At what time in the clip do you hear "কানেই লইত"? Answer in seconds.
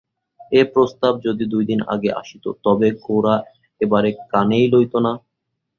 4.31-4.93